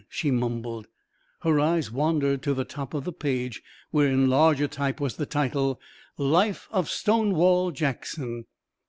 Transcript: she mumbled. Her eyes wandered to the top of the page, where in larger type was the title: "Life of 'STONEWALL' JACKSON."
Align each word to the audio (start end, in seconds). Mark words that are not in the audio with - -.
she 0.09 0.31
mumbled. 0.31 0.87
Her 1.41 1.59
eyes 1.59 1.91
wandered 1.91 2.41
to 2.41 2.55
the 2.55 2.65
top 2.65 2.95
of 2.95 3.03
the 3.03 3.13
page, 3.13 3.61
where 3.91 4.07
in 4.07 4.31
larger 4.31 4.67
type 4.67 4.99
was 4.99 5.15
the 5.17 5.27
title: 5.27 5.79
"Life 6.17 6.67
of 6.71 6.89
'STONEWALL' 6.89 7.69
JACKSON." 7.69 8.45